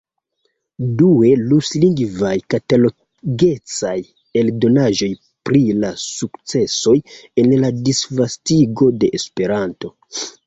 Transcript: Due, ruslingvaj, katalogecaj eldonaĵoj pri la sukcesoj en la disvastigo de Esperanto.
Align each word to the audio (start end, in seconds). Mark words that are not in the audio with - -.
Due, 0.99 1.27
ruslingvaj, 1.49 2.31
katalogecaj 2.53 3.93
eldonaĵoj 4.41 5.09
pri 5.49 5.61
la 5.83 5.91
sukcesoj 6.07 6.95
en 7.43 7.53
la 7.65 7.71
disvastigo 7.91 8.89
de 9.05 9.13
Esperanto. 9.19 9.93